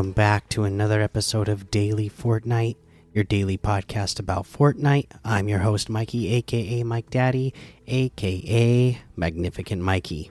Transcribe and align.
Welcome 0.00 0.12
back 0.12 0.48
to 0.48 0.64
another 0.64 1.02
episode 1.02 1.46
of 1.46 1.70
Daily 1.70 2.08
Fortnite, 2.08 2.76
your 3.12 3.22
daily 3.22 3.58
podcast 3.58 4.18
about 4.18 4.44
Fortnite. 4.46 5.08
I'm 5.26 5.46
your 5.46 5.58
host, 5.58 5.90
Mikey, 5.90 6.32
aka 6.36 6.82
Mike 6.84 7.10
Daddy, 7.10 7.52
aka 7.86 8.98
Magnificent 9.14 9.82
Mikey. 9.82 10.30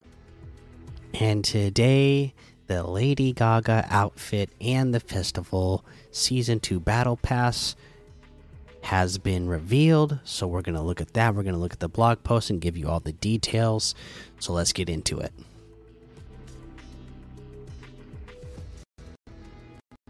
And 1.13 1.43
today, 1.43 2.33
the 2.67 2.83
Lady 2.83 3.33
Gaga 3.33 3.85
outfit 3.89 4.49
and 4.61 4.93
the 4.93 4.99
festival 4.99 5.85
season 6.11 6.59
2 6.59 6.79
battle 6.79 7.17
pass 7.17 7.75
has 8.83 9.17
been 9.17 9.47
revealed. 9.47 10.19
So 10.23 10.47
we're 10.47 10.61
going 10.61 10.75
to 10.75 10.81
look 10.81 11.01
at 11.01 11.13
that. 11.13 11.35
We're 11.35 11.43
going 11.43 11.55
to 11.55 11.59
look 11.59 11.73
at 11.73 11.79
the 11.79 11.89
blog 11.89 12.23
post 12.23 12.49
and 12.49 12.61
give 12.61 12.77
you 12.77 12.87
all 12.87 12.99
the 12.99 13.13
details. 13.13 13.93
So 14.39 14.53
let's 14.53 14.73
get 14.73 14.89
into 14.89 15.19
it. 15.19 15.33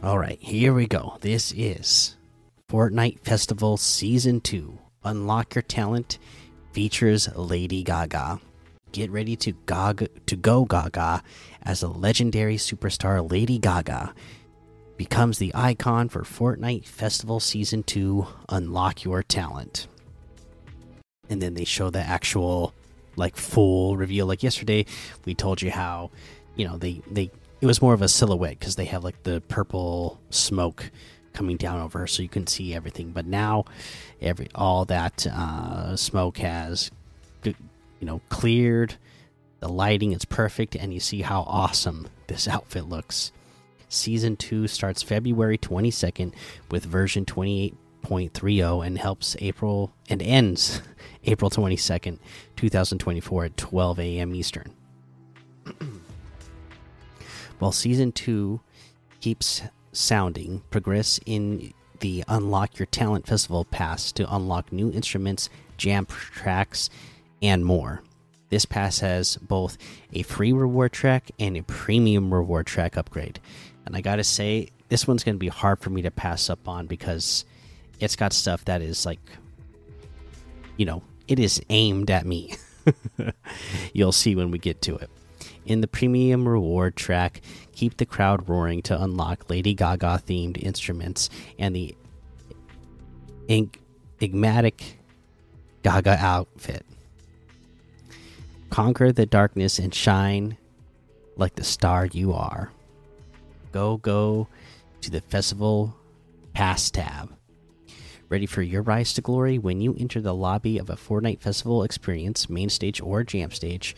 All 0.04 0.18
right, 0.18 0.40
here 0.42 0.74
we 0.74 0.88
go. 0.88 1.18
This 1.22 1.54
is 1.56 2.16
Fortnite 2.70 3.20
Festival 3.20 3.78
Season 3.78 4.42
2. 4.42 4.80
Unlock 5.04 5.56
your 5.56 5.62
talent 5.62 6.18
features 6.72 7.30
Lady 7.36 7.84
Gaga. 7.84 8.40
Get 8.92 9.10
ready 9.10 9.36
to 9.38 9.54
gaga 9.66 10.10
to 10.26 10.36
go 10.36 10.66
gaga 10.66 11.24
as 11.64 11.82
a 11.82 11.88
legendary 11.88 12.58
superstar 12.58 13.30
Lady 13.30 13.58
Gaga 13.58 14.14
becomes 14.98 15.38
the 15.38 15.52
icon 15.56 16.10
for 16.10 16.22
Fortnite 16.24 16.86
Festival 16.86 17.40
Season 17.40 17.84
2. 17.84 18.28
Unlock 18.50 19.04
your 19.04 19.24
talent. 19.24 19.88
And 21.30 21.42
then 21.42 21.54
they 21.54 21.64
show 21.64 21.90
the 21.90 22.02
actual 22.02 22.74
like 23.16 23.36
full 23.36 23.98
reveal 23.98 24.26
like 24.26 24.44
yesterday 24.44 24.86
we 25.26 25.36
told 25.36 25.62
you 25.62 25.70
how 25.70 26.10
you 26.56 26.66
know 26.68 26.78
they 26.78 27.02
they 27.10 27.30
it 27.60 27.66
was 27.66 27.82
more 27.82 27.94
of 27.94 28.02
a 28.02 28.08
silhouette 28.08 28.58
because 28.58 28.76
they 28.76 28.86
have 28.86 29.04
like 29.04 29.24
the 29.24 29.42
purple 29.48 30.20
smoke 30.30 30.90
coming 31.34 31.58
down 31.58 31.80
over 31.82 32.00
her 32.00 32.08
so 32.08 32.24
you 32.24 32.30
can 32.30 32.48
see 32.48 32.74
everything 32.74 33.12
but 33.12 33.26
now 33.26 33.66
every 34.22 34.48
all 34.56 34.86
that 34.86 35.28
uh, 35.28 35.96
smoke 35.96 36.38
has 36.38 36.90
you 38.02 38.08
know 38.08 38.20
cleared 38.28 38.96
the 39.62 39.70
lighting 39.70 40.12
is 40.12 40.26
perfect 40.26 40.76
and 40.76 40.94
you 40.94 41.00
see 41.00 41.22
how 41.22 41.44
awesome 41.44 42.10
this 42.28 42.48
outfit 42.48 42.90
looks. 42.90 43.32
Season 43.88 44.36
2 44.36 44.68
starts 44.68 45.04
february 45.04 45.58
22nd 45.58 46.34
with 46.72 46.84
version 46.84 47.26
28.30 47.26 48.86
and 48.86 48.98
helps 48.98 49.36
april 49.40 49.94
and 50.10 50.22
ends 50.22 50.82
april 51.26 51.52
22nd 51.52 52.18
2024 52.56 53.46
at 53.46 53.58
12 53.58 54.00
a.m 54.00 54.36
eastern. 54.36 54.74
While 57.60 57.72
season 57.72 58.12
2 58.12 58.60
keeps 59.20 59.62
sounding 59.92 60.64
progress 60.72 61.20
in 61.26 61.74
the 62.00 62.24
unlock 62.28 62.80
your 62.80 62.88
talent 62.88 63.28
festival 63.28 63.66
pass 63.66 64.12
to 64.14 64.36
unlock 64.36 64.72
new 64.72 64.92
instruments 64.92 65.50
jam 65.78 66.06
tracks 66.08 66.90
and 67.42 67.66
more. 67.66 68.02
This 68.50 68.66
pass 68.66 69.00
has 69.00 69.38
both 69.38 69.78
a 70.14 70.24
free 70.24 70.52
reward 70.52 70.92
track 70.92 71.32
and 71.40 71.56
a 71.56 71.64
premium 71.64 72.34
reward 72.34 72.68
track 72.68 72.98
upgrade. 72.98 73.40
And 73.86 73.96
i 73.96 74.02
gotta 74.02 74.24
say 74.24 74.70
this 74.90 75.08
one's 75.08 75.24
gonna 75.24 75.38
be 75.38 75.48
hard 75.48 75.80
for 75.80 75.90
me 75.90 76.02
to 76.02 76.12
pass 76.12 76.50
up 76.50 76.68
on 76.68 76.86
because 76.86 77.46
it's 78.00 78.16
got 78.16 78.34
stuff 78.34 78.66
that 78.66 78.82
is 78.82 79.06
like 79.06 79.20
you 80.78 80.86
know 80.86 81.02
it 81.28 81.40
is 81.40 81.62
aimed 81.70 82.12
at 82.12 82.26
me. 82.26 82.54
You'll 83.94 84.12
see 84.12 84.36
when 84.36 84.52
we 84.52 84.60
get 84.60 84.82
to 84.84 84.98
it. 84.98 85.10
In 85.66 85.82
the 85.82 85.88
premium 85.88 86.48
reward 86.48 86.96
track, 86.96 87.42
keep 87.74 87.98
the 87.98 88.06
crowd 88.06 88.50
roaring 88.50 88.82
to 88.84 89.02
unlock 89.02 89.50
Lady 89.50 89.74
Gaga 89.74 90.24
themed 90.28 90.62
instruments 90.62 91.30
and 91.58 91.76
the 91.76 91.96
enigmatic 93.48 94.98
Gaga 95.84 96.18
outfit. 96.20 96.86
Conquer 98.72 99.12
the 99.12 99.26
darkness 99.26 99.78
and 99.78 99.94
shine 99.94 100.58
like 101.36 101.56
the 101.56 101.64
star 101.64 102.08
you 102.08 102.34
are. 102.34 102.72
Go, 103.72 103.98
go 103.98 104.48
to 105.02 105.12
the 105.12 105.22
festival 105.22 105.96
pass 106.54 106.90
tab. 106.90 107.32
Ready 108.30 108.46
for 108.46 108.62
your 108.62 108.82
rise 108.82 109.14
to 109.14 109.22
glory 109.22 109.60
when 109.60 109.82
you 109.82 109.94
enter 110.00 110.22
the 110.22 110.34
lobby 110.34 110.78
of 110.78 110.90
a 110.90 110.96
Fortnite 110.96 111.42
Festival 111.42 111.84
experience, 111.84 112.50
main 112.50 112.70
stage 112.70 113.02
or 113.02 113.24
jam 113.24 113.52
stage 113.52 113.94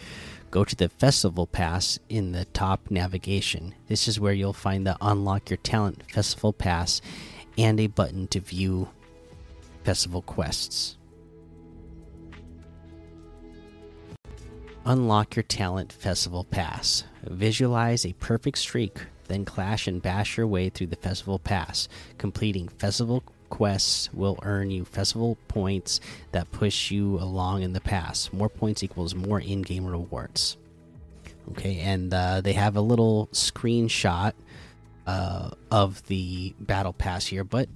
go 0.50 0.64
to 0.64 0.76
the 0.76 0.90
festival 0.90 1.48
pass 1.48 1.98
in 2.10 2.32
the 2.32 2.46
top 2.46 2.92
navigation. 2.92 3.74
This 3.88 4.08
is 4.08 4.20
where 4.20 4.34
you'll 4.34 4.54
find 4.54 4.86
the 4.86 4.98
unlock 5.02 5.50
your 5.50 5.58
talent 5.58 6.04
festival 6.12 6.54
pass 6.54 7.02
and 7.58 7.80
a 7.80 7.88
button 7.88 8.28
to 8.28 8.40
view 8.40 8.90
festival 9.84 10.22
quests. 10.22 10.98
Unlock 14.86 15.38
your 15.38 15.44
talent 15.44 15.94
festival 15.94 16.44
pass. 16.44 17.06
Visualize 17.24 18.06
a 18.06 18.12
perfect 18.14 18.58
streak, 18.58 19.00
then 19.30 19.46
clash 19.46 19.88
and 19.88 20.02
bash 20.02 20.36
your 20.36 20.46
way 20.46 20.70
through 20.70 20.88
the 20.88 20.98
festival 20.98 21.40
pass. 21.40 21.88
Completing 22.18 22.68
festival 22.68 23.24
quests 23.50 24.14
will 24.14 24.38
earn 24.44 24.72
you 24.72 24.84
festival 24.84 25.38
points 25.48 26.02
that 26.34 26.52
push 26.52 26.92
you 26.92 27.18
along 27.20 27.62
in 27.62 27.72
the 27.72 27.80
pass. 27.80 28.34
More 28.34 28.50
points 28.50 28.84
equals 28.84 29.16
more 29.16 29.40
in 29.40 29.62
game 29.62 29.86
rewards. 29.86 30.58
Okay, 31.52 31.80
and 31.80 32.14
uh, 32.14 32.42
they 32.42 32.54
have 32.54 32.76
a 32.76 32.82
little 32.82 33.30
screenshot 33.32 34.34
uh, 35.08 35.52
of 35.72 36.06
the 36.08 36.54
battle 36.60 36.94
pass 36.94 37.26
here, 37.26 37.46
but 37.46 37.70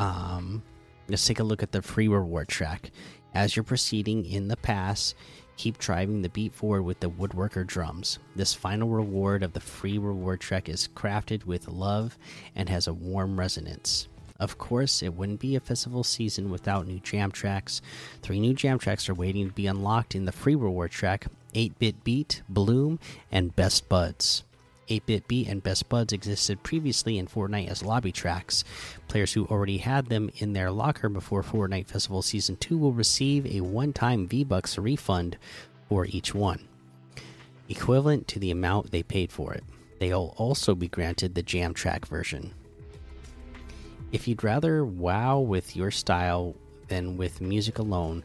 um, 0.00 0.62
let's 1.08 1.24
take 1.24 1.38
a 1.38 1.44
look 1.44 1.62
at 1.62 1.70
the 1.70 1.82
free 1.82 2.08
reward 2.08 2.48
track. 2.48 2.90
As 3.34 3.54
you're 3.54 3.64
proceeding 3.64 4.26
in 4.26 4.48
the 4.48 4.56
pass, 4.56 5.14
keep 5.62 5.78
driving 5.78 6.22
the 6.22 6.28
beat 6.28 6.52
forward 6.52 6.82
with 6.82 6.98
the 6.98 7.08
woodworker 7.08 7.64
drums. 7.64 8.18
This 8.34 8.52
final 8.52 8.88
reward 8.88 9.44
of 9.44 9.52
the 9.52 9.60
free 9.60 9.96
reward 9.96 10.40
track 10.40 10.68
is 10.68 10.88
crafted 10.96 11.46
with 11.46 11.68
love 11.68 12.18
and 12.56 12.68
has 12.68 12.88
a 12.88 12.92
warm 12.92 13.38
resonance. 13.38 14.08
Of 14.40 14.58
course, 14.58 15.04
it 15.04 15.14
wouldn't 15.14 15.38
be 15.38 15.54
a 15.54 15.60
festival 15.60 16.02
season 16.02 16.50
without 16.50 16.88
new 16.88 16.98
jam 16.98 17.30
tracks. 17.30 17.80
Three 18.22 18.40
new 18.40 18.54
jam 18.54 18.80
tracks 18.80 19.08
are 19.08 19.14
waiting 19.14 19.46
to 19.46 19.54
be 19.54 19.68
unlocked 19.68 20.16
in 20.16 20.24
the 20.24 20.32
free 20.32 20.56
reward 20.56 20.90
track 20.90 21.28
8 21.54 21.78
Bit 21.78 22.02
Beat, 22.02 22.42
Bloom, 22.48 22.98
and 23.30 23.54
Best 23.54 23.88
Buds. 23.88 24.42
8 24.92 25.06
Bit 25.06 25.26
Beat 25.28 25.48
and 25.48 25.62
Best 25.62 25.88
Buds 25.88 26.12
existed 26.12 26.62
previously 26.62 27.16
in 27.16 27.26
Fortnite 27.26 27.68
as 27.68 27.82
lobby 27.82 28.12
tracks. 28.12 28.62
Players 29.08 29.32
who 29.32 29.46
already 29.46 29.78
had 29.78 30.06
them 30.06 30.30
in 30.36 30.52
their 30.52 30.70
locker 30.70 31.08
before 31.08 31.42
Fortnite 31.42 31.86
Festival 31.86 32.20
Season 32.20 32.56
2 32.56 32.76
will 32.76 32.92
receive 32.92 33.46
a 33.46 33.62
one 33.62 33.94
time 33.94 34.28
V 34.28 34.44
Bucks 34.44 34.76
refund 34.76 35.38
for 35.88 36.04
each 36.04 36.34
one, 36.34 36.68
equivalent 37.70 38.28
to 38.28 38.38
the 38.38 38.50
amount 38.50 38.90
they 38.90 39.02
paid 39.02 39.32
for 39.32 39.54
it. 39.54 39.64
They'll 39.98 40.34
also 40.36 40.74
be 40.74 40.88
granted 40.88 41.34
the 41.34 41.42
Jam 41.42 41.72
Track 41.72 42.04
version. 42.04 42.52
If 44.10 44.28
you'd 44.28 44.44
rather 44.44 44.84
wow 44.84 45.38
with 45.38 45.74
your 45.74 45.90
style 45.90 46.54
than 46.88 47.16
with 47.16 47.40
music 47.40 47.78
alone, 47.78 48.24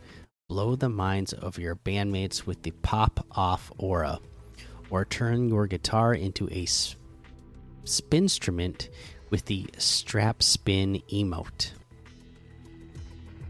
blow 0.50 0.76
the 0.76 0.90
minds 0.90 1.32
of 1.32 1.58
your 1.58 1.78
bandmates 1.78 2.46
with 2.46 2.64
the 2.64 2.72
pop 2.72 3.26
off 3.32 3.72
aura, 3.78 4.20
or 4.90 5.06
turn 5.06 5.50
your 5.50 5.68
guitar 5.68 6.14
into 6.14 6.48
a 6.50 6.66
Spinstrument 7.86 8.90
with 9.30 9.46
the 9.46 9.66
Strap 9.78 10.44
Spin 10.44 11.02
emote. 11.12 11.72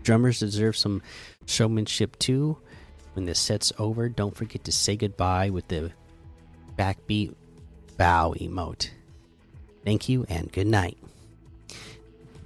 Drummers 0.03 0.39
deserve 0.39 0.77
some 0.77 1.01
showmanship 1.45 2.17
too. 2.19 2.57
When 3.13 3.25
the 3.25 3.35
set's 3.35 3.73
over, 3.79 4.09
don't 4.09 4.35
forget 4.35 4.63
to 4.65 4.71
say 4.71 4.95
goodbye 4.95 5.49
with 5.49 5.67
the 5.67 5.91
backbeat 6.77 7.33
bow 7.97 8.33
emote. 8.39 8.89
Thank 9.83 10.07
you 10.07 10.25
and 10.29 10.51
good 10.51 10.67
night. 10.67 10.97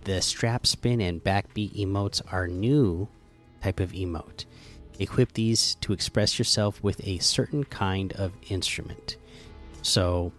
The 0.03 0.21
strap 0.21 0.65
spin 0.65 1.01
and 1.01 1.23
backbeat 1.23 1.75
emotes 1.75 2.21
are 2.31 2.47
new 2.47 3.07
type 3.61 3.79
of 3.79 3.91
emote. 3.91 4.45
Equip 5.01 5.33
these 5.33 5.75
to 5.81 5.93
express 5.93 6.37
yourself 6.37 6.81
with 6.83 7.05
a 7.05 7.17
certain 7.17 7.63
kind 7.63 8.13
of 8.13 8.31
instrument. 8.49 9.17
So, 9.81 10.31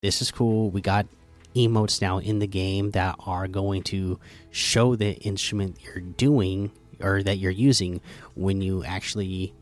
this 0.00 0.22
is 0.22 0.30
cool. 0.30 0.70
We 0.70 0.80
got 0.80 1.06
emotes 1.54 2.00
now 2.00 2.18
in 2.18 2.38
the 2.38 2.46
game 2.46 2.92
that 2.92 3.16
are 3.26 3.46
going 3.46 3.82
to 3.82 4.18
show 4.50 4.96
the 4.96 5.12
instrument 5.18 5.76
you're 5.84 6.00
doing 6.00 6.70
or 7.00 7.22
that 7.22 7.36
you're 7.38 7.50
using 7.50 8.00
when 8.34 8.62
you 8.62 8.82
actually 8.84 9.52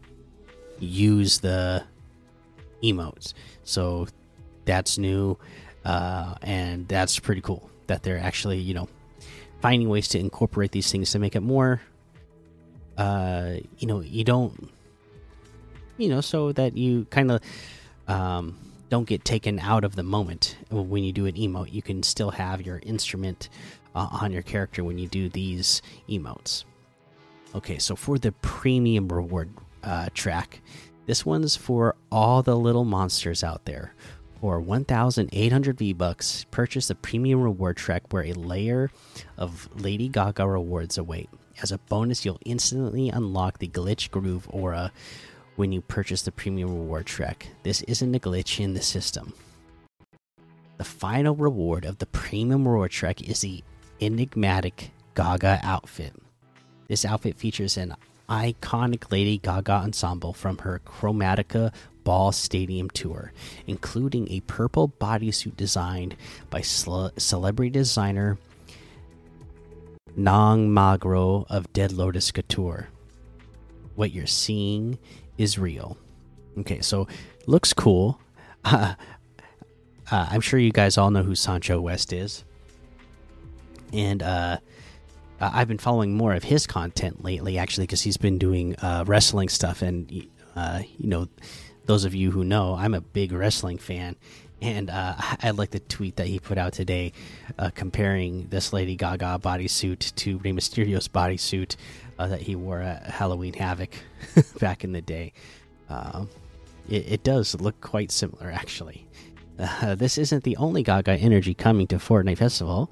use 0.79 1.41
the 1.41 1.83
emotes. 2.83 3.35
So 3.65 4.07
that's 4.65 4.99
new, 4.99 5.39
uh, 5.85 6.35
and 6.43 6.87
that's 6.89 7.19
pretty 7.19 7.41
cool 7.41 7.69
that 7.87 8.03
they're 8.03 8.21
actually 8.21 8.59
you 8.59 8.75
know 8.75 8.89
finding 9.61 9.89
ways 9.89 10.09
to 10.09 10.19
incorporate 10.19 10.73
these 10.73 10.91
things 10.91 11.11
to 11.13 11.19
make 11.19 11.37
it 11.37 11.41
more. 11.41 11.81
Uh, 13.01 13.61
you 13.79 13.87
know, 13.87 14.01
you 14.01 14.25
don't, 14.25 14.69
you 15.97 16.11
know, 16.11 16.21
so 16.21 16.53
that 16.53 16.77
you 16.77 17.07
kind 17.07 17.31
of 17.31 17.41
um, 18.09 18.59
don't 18.91 19.09
get 19.09 19.25
taken 19.25 19.59
out 19.59 19.85
of 19.85 19.97
the 19.97 20.03
moment 20.03 20.59
when 20.69 21.03
you 21.03 21.11
do 21.11 21.25
an 21.25 21.33
emote. 21.33 21.73
You 21.73 21.81
can 21.81 22.03
still 22.03 22.31
have 22.31 22.61
your 22.61 22.79
instrument 22.83 23.49
uh, 23.95 24.09
on 24.21 24.33
your 24.33 24.43
character 24.43 24.85
when 24.85 24.99
you 24.99 25.07
do 25.07 25.31
these 25.31 25.81
emotes. 26.11 26.65
Okay, 27.55 27.79
so 27.79 27.97
for 27.97 28.19
the 28.19 28.33
premium 28.33 29.09
reward 29.09 29.49
uh, 29.83 30.11
track, 30.13 30.61
this 31.07 31.25
one's 31.25 31.57
for 31.57 31.97
all 32.13 32.43
the 32.43 32.55
little 32.55 32.85
monsters 32.85 33.43
out 33.43 33.65
there. 33.65 33.95
For 34.43 34.61
1,800 34.61 35.79
V 35.79 35.95
bucks, 35.95 36.45
purchase 36.51 36.89
the 36.89 36.95
premium 36.97 37.41
reward 37.41 37.79
track 37.79 38.03
where 38.11 38.25
a 38.25 38.35
layer 38.35 38.91
of 39.39 39.71
Lady 39.75 40.09
Gaga 40.09 40.47
rewards 40.47 40.99
await. 40.99 41.31
As 41.63 41.73
a 41.73 41.79
bonus, 41.79 42.25
you'll 42.25 42.41
instantly 42.45 43.11
unlock 43.11 43.59
the 43.59 43.69
Glitch 43.69 44.11
Groove 44.11 44.49
aura 44.51 44.93
when 45.57 45.73
you 45.73 45.83
purchase 45.83 46.23
the 46.23 46.33
premium 46.33 46.71
reward 46.71 47.05
track. 47.07 47.49
This 47.65 47.83
isn't 47.83 48.15
a 48.15 48.19
glitch 48.19 48.61
in 48.61 48.73
the 48.73 48.81
system. 48.81 49.35
The 50.79 50.85
final 50.85 51.35
reward 51.37 51.85
of 51.85 51.99
the 51.99 52.07
premium 52.07 52.67
reward 52.67 52.93
track 52.93 53.21
is 53.21 53.43
the 53.43 53.63
enigmatic 54.01 54.91
Gaga 55.15 55.61
outfit. 55.63 56.15
This 56.89 57.05
outfit 57.05 57.37
features 57.37 57.77
an 57.77 57.95
iconic 58.31 59.13
Lady 59.13 59.37
Gaga 59.37 59.73
ensemble 59.73 60.33
from 60.33 60.57
her 60.59 60.81
Chromatica 60.87 61.75
Ball 62.05 62.33
Stadium 62.33 62.89
tour, 62.89 63.33
including 63.67 64.31
a 64.31 64.41
purple 64.41 64.89
bodysuit 64.89 65.59
designed 65.59 66.17
by 66.49 66.63
celebrity 66.63 67.71
designer 67.71 68.39
Nong 70.17 70.73
Magro 70.73 71.47
of 71.49 71.73
Dead 71.73 71.93
Lotus 71.93 72.31
Couture. 72.31 72.89
What 73.95 74.13
you're 74.13 74.27
seeing 74.27 74.99
is 75.39 75.59
real. 75.59 75.97
Okay, 76.59 76.81
so 76.81 77.09
looks 77.47 77.73
cool. 77.73 78.21
Uh, 78.63 78.95
uh, 80.11 80.27
I'm 80.31 80.43
sure 80.43 80.61
you 80.61 80.71
guys 80.71 80.99
all 80.99 81.11
know 81.11 81.23
who 81.23 81.35
Sancho 81.35 81.81
West 81.81 82.13
is, 82.13 82.45
and 83.91 84.23
uh, 84.23 84.59
I've 85.41 85.69
been 85.69 85.79
following 85.79 86.15
more 86.15 86.35
of 86.35 86.45
his 86.45 86.67
content 86.67 87.25
lately, 87.25 87.57
actually, 87.57 87.85
because 87.85 88.03
he's 88.03 88.19
been 88.19 88.37
doing 88.37 88.77
uh, 88.77 89.05
wrestling 89.07 89.49
stuff. 89.49 89.81
And 89.81 90.29
uh, 90.55 90.83
you 90.99 91.09
know, 91.09 91.29
those 91.87 92.05
of 92.05 92.15
you 92.15 92.31
who 92.31 92.45
know, 92.45 92.75
I'm 92.75 92.93
a 92.93 93.01
big 93.01 93.33
wrestling 93.33 93.79
fan, 93.79 94.17
and 94.63 94.91
uh, 94.91 95.15
I 95.43 95.51
like 95.51 95.71
the 95.71 95.81
tweet 95.81 96.17
that 96.17 96.27
he 96.27 96.39
put 96.39 96.59
out 96.59 96.73
today, 96.73 97.13
uh, 97.59 97.71
comparing 97.75 98.49
this 98.49 98.73
Lady 98.73 98.97
Gaga 98.97 99.41
bodysuit 99.43 100.15
to 100.17 100.39
Rey 100.39 100.53
Mysterio's 100.53 101.09
bodysuit 101.09 101.77
uh, 102.19 102.27
that 102.27 102.43
he 102.43 102.55
wore 102.55 102.81
at 102.81 103.07
Halloween 103.07 103.55
Havoc 103.55 103.91
back 104.61 104.85
in 104.85 104.93
the 104.93 105.01
day. 105.01 105.33
Um, 105.89 106.29
it, 106.89 107.13
it, 107.13 107.23
does 107.23 107.61
look 107.61 107.81
quite 107.81 108.11
similar, 108.11 108.51
actually. 108.51 109.07
this 109.97 110.19
isn't 110.19 110.45
the 110.45 110.57
only 110.57 110.83
Gaga 110.83 111.13
energy 111.13 111.55
coming 111.55 111.87
to 111.89 111.97
Fortnite 111.97 112.39
Festival. 112.39 112.91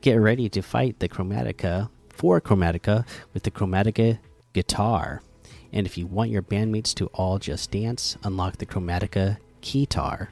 Get 0.00 0.14
ready 0.14 0.48
to 0.48 0.62
fight 0.62 0.98
the 0.98 1.08
Chromatica 1.08 1.88
for 2.08 2.40
Chromatica 2.40 3.06
with 3.34 3.44
the 3.44 3.50
Chromatica 3.50 4.18
guitar. 4.52 5.22
And 5.72 5.86
if 5.86 5.96
you 5.96 6.06
want 6.06 6.30
your 6.30 6.42
bandmates 6.42 6.94
to 6.96 7.06
all 7.06 7.38
just 7.38 7.70
dance, 7.70 8.16
unlock 8.24 8.58
the 8.58 8.66
Chromatica 8.66 9.38
keytar. 9.62 10.28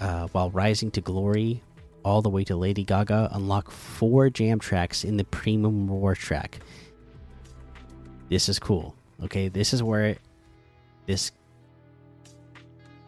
Uh, 0.00 0.26
while 0.28 0.50
rising 0.50 0.90
to 0.90 1.00
glory 1.02 1.62
all 2.04 2.22
the 2.22 2.30
way 2.30 2.42
to 2.44 2.56
Lady 2.56 2.84
Gaga, 2.84 3.28
unlock 3.32 3.70
four 3.70 4.30
jam 4.30 4.58
tracks 4.58 5.04
in 5.04 5.16
the 5.16 5.24
Premium 5.24 5.88
War 5.88 6.14
track. 6.14 6.60
This 8.30 8.48
is 8.48 8.58
cool. 8.58 8.94
Okay, 9.24 9.48
this 9.48 9.74
is 9.74 9.82
where 9.82 10.06
it, 10.06 10.20
this 11.06 11.32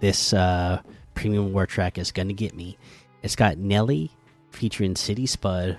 this 0.01 0.33
uh, 0.35 0.83
Premium 1.15 1.53
War 1.53 1.67
track 1.67 1.97
is 1.97 2.13
gonna 2.13 2.33
get 2.33 2.55
me. 2.55 2.77
It's 3.23 3.37
got 3.37 3.57
Nelly 3.57 4.11
featuring 4.51 4.97
City 4.97 5.27
Spud, 5.27 5.79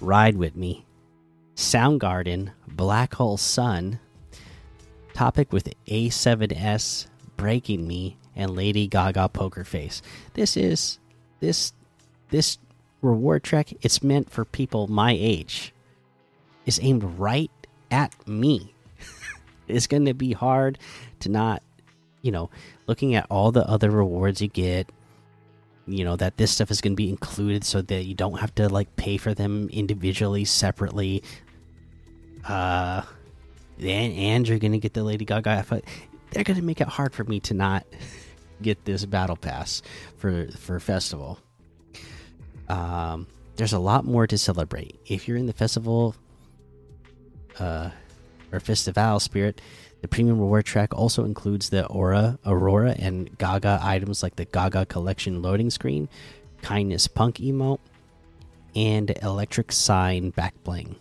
Ride 0.00 0.36
With 0.36 0.54
Me, 0.54 0.84
Soundgarden, 1.56 2.52
Black 2.68 3.14
Hole 3.14 3.36
Sun, 3.36 3.98
Topic 5.14 5.52
with 5.52 5.72
A7S, 5.86 7.06
Breaking 7.36 7.88
Me, 7.88 8.18
and 8.36 8.54
Lady 8.56 8.86
Gaga 8.86 9.28
Poker 9.28 9.64
Face. 9.64 10.02
This 10.34 10.56
is 10.56 10.98
this 11.40 11.72
this 12.30 12.58
reward 13.02 13.42
track. 13.42 13.72
It's 13.82 14.02
meant 14.02 14.30
for 14.30 14.44
people 14.44 14.86
my 14.88 15.12
age. 15.12 15.72
It's 16.66 16.80
aimed 16.80 17.04
right 17.18 17.50
at 17.90 18.14
me. 18.26 18.74
it's 19.68 19.86
going 19.86 20.06
to 20.06 20.14
be 20.14 20.32
hard 20.32 20.78
to 21.20 21.28
not, 21.28 21.62
you 22.22 22.32
know, 22.32 22.50
looking 22.86 23.14
at 23.14 23.26
all 23.30 23.52
the 23.52 23.68
other 23.68 23.90
rewards 23.90 24.40
you 24.40 24.48
get 24.48 24.90
you 25.86 26.04
know 26.04 26.16
that 26.16 26.36
this 26.36 26.50
stuff 26.50 26.70
is 26.70 26.80
going 26.80 26.92
to 26.92 26.96
be 26.96 27.10
included 27.10 27.64
so 27.64 27.82
that 27.82 28.04
you 28.04 28.14
don't 28.14 28.40
have 28.40 28.54
to 28.54 28.68
like 28.68 28.94
pay 28.96 29.16
for 29.16 29.34
them 29.34 29.68
individually 29.70 30.44
separately 30.44 31.22
uh 32.48 33.02
and, 33.78 34.12
and 34.14 34.48
you're 34.48 34.58
to 34.58 34.78
get 34.78 34.94
the 34.94 35.02
lady 35.02 35.24
gaga 35.24 35.62
they're 36.34 36.44
going 36.44 36.58
to 36.58 36.64
make 36.64 36.80
it 36.80 36.88
hard 36.88 37.14
for 37.14 37.24
me 37.24 37.40
to 37.40 37.54
not 37.54 37.86
get 38.62 38.84
this 38.84 39.04
battle 39.04 39.36
pass 39.36 39.82
for 40.16 40.48
for 40.58 40.78
festival 40.78 41.38
um 42.68 43.26
there's 43.56 43.72
a 43.72 43.78
lot 43.78 44.04
more 44.04 44.26
to 44.26 44.38
celebrate 44.38 44.98
if 45.06 45.26
you're 45.26 45.36
in 45.36 45.46
the 45.46 45.52
festival 45.52 46.14
uh 47.58 47.90
or 48.52 48.60
festival 48.60 49.18
spirit 49.18 49.60
the 50.04 50.08
premium 50.08 50.38
reward 50.38 50.66
track 50.66 50.92
also 50.92 51.24
includes 51.24 51.70
the 51.70 51.86
Aura, 51.86 52.38
Aurora, 52.44 52.94
and 52.98 53.38
Gaga 53.38 53.78
items 53.80 54.22
like 54.22 54.36
the 54.36 54.44
Gaga 54.44 54.84
Collection 54.84 55.40
loading 55.40 55.70
screen, 55.70 56.10
Kindness 56.60 57.08
Punk 57.08 57.36
emote, 57.36 57.78
and 58.76 59.16
Electric 59.22 59.72
Sign 59.72 60.28
back 60.28 60.52
bling. 60.62 60.96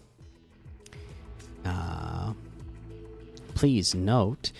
Uh, 1.66 2.32
please 3.56 3.94
note 3.94 4.54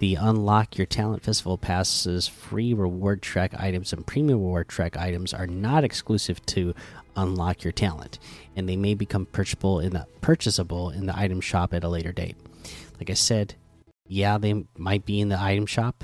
the 0.00 0.14
Unlock 0.14 0.78
Your 0.78 0.86
Talent 0.86 1.22
Festival 1.22 1.58
Passes 1.58 2.26
free 2.26 2.72
reward 2.72 3.20
track 3.20 3.52
items 3.58 3.92
and 3.92 4.06
premium 4.06 4.40
reward 4.40 4.68
track 4.68 4.96
items 4.96 5.32
are 5.34 5.46
not 5.46 5.84
exclusive 5.84 6.44
to 6.46 6.74
Unlock 7.16 7.62
Your 7.64 7.72
Talent, 7.72 8.18
and 8.56 8.66
they 8.66 8.76
may 8.76 8.94
become 8.94 9.26
purchasable 9.26 9.78
in 9.78 9.92
the 9.92 10.06
purchasable 10.22 10.88
in 10.88 11.04
the 11.04 11.16
item 11.16 11.40
shop 11.42 11.74
at 11.74 11.84
a 11.84 11.88
later 11.88 12.12
date. 12.12 12.36
Like 12.98 13.10
I 13.10 13.14
said, 13.14 13.54
yeah, 14.06 14.38
they 14.38 14.64
might 14.76 15.04
be 15.04 15.20
in 15.20 15.28
the 15.28 15.40
item 15.40 15.66
shop 15.66 16.02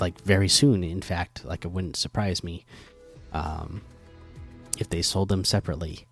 like 0.00 0.18
very 0.22 0.48
soon. 0.48 0.82
In 0.82 1.02
fact, 1.02 1.44
like 1.44 1.66
it 1.66 1.68
wouldn't 1.68 1.96
surprise 1.96 2.42
me 2.42 2.64
um, 3.34 3.82
if 4.78 4.88
they 4.88 5.02
sold 5.02 5.28
them 5.28 5.44
separately. 5.44 6.06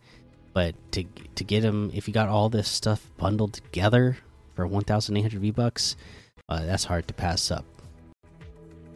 But 0.53 0.75
to 0.93 1.05
to 1.37 1.43
get 1.43 1.63
them, 1.63 1.91
if 1.95 2.07
you 2.07 2.13
got 2.13 2.29
all 2.29 2.51
this 2.51 2.69
stuff 2.69 3.11
bundled 3.17 3.55
together 3.55 4.19
for 4.55 4.67
one 4.67 4.85
thousand 4.85 5.17
eight 5.17 5.23
hundred 5.23 5.41
V 5.41 5.51
bucks, 5.53 5.97
uh, 6.49 6.65
that's 6.65 6.85
hard 6.85 7.09
to 7.09 7.15
pass 7.15 7.51
up. 7.51 7.65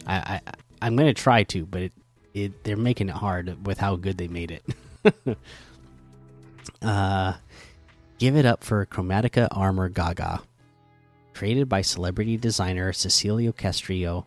I, 0.05 0.15
I 0.15 0.41
I'm 0.81 0.95
gonna 0.95 1.13
try 1.13 1.43
to, 1.43 1.65
but 1.65 1.81
it, 1.81 1.93
it 2.33 2.63
they're 2.63 2.77
making 2.77 3.09
it 3.09 3.15
hard 3.15 3.65
with 3.65 3.77
how 3.77 3.95
good 3.95 4.17
they 4.17 4.27
made 4.27 4.51
it. 4.51 4.65
uh, 6.81 7.33
give 8.17 8.35
it 8.35 8.45
up 8.45 8.63
for 8.63 8.85
Chromatica 8.85 9.47
Armor 9.51 9.89
Gaga 9.89 10.41
created 11.39 11.69
by 11.69 11.81
celebrity 11.81 12.35
designer 12.35 12.91
Cecilio 12.91 13.53
Castrillo. 13.53 14.25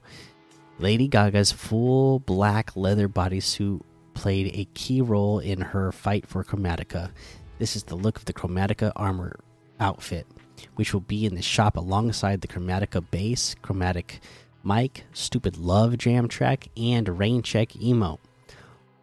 Lady 0.78 1.06
Gaga's 1.06 1.52
full 1.52 2.20
black 2.20 2.74
leather 2.74 3.06
bodysuit 3.06 3.82
played 4.14 4.50
a 4.54 4.64
key 4.72 5.02
role 5.02 5.38
in 5.38 5.60
her 5.60 5.92
fight 5.92 6.26
for 6.26 6.42
Chromatica. 6.42 7.10
This 7.58 7.76
is 7.76 7.82
the 7.82 7.96
look 7.96 8.16
of 8.16 8.24
the 8.24 8.32
Chromatica 8.32 8.92
armor 8.96 9.38
outfit, 9.78 10.26
which 10.74 10.92
will 10.92 11.00
be 11.00 11.26
in 11.26 11.34
the 11.34 11.42
shop 11.42 11.76
alongside 11.76 12.40
the 12.40 12.48
Chromatica 12.48 13.04
Bass, 13.10 13.54
Chromatic 13.62 14.20
mic, 14.64 15.04
Stupid 15.12 15.56
Love 15.56 15.98
jam 15.98 16.28
track, 16.28 16.68
and 16.76 17.18
Rain 17.18 17.42
Check 17.42 17.70
emote. 17.70 18.18